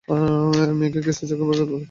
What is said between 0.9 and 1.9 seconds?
কেসে যাকে গ্রেফতার করা হয়েছে?